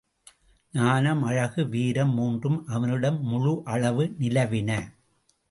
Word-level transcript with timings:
ஞானம், 0.73 1.23
அழகு, 1.23 1.69
வீரம் 1.69 2.13
மூன்றும் 2.13 2.67
அவனிடம் 2.67 3.21
முழு 3.23 3.61
அளவு 3.65 4.15
நிலவின. 4.19 4.81